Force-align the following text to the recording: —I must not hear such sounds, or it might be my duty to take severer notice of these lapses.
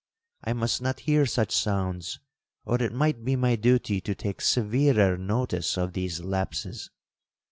—I 0.43 0.53
must 0.53 0.81
not 0.81 1.01
hear 1.01 1.27
such 1.27 1.51
sounds, 1.55 2.19
or 2.65 2.81
it 2.81 2.91
might 2.91 3.23
be 3.23 3.35
my 3.35 3.55
duty 3.55 4.01
to 4.01 4.15
take 4.15 4.41
severer 4.41 5.15
notice 5.15 5.77
of 5.77 5.93
these 5.93 6.21
lapses. 6.21 6.89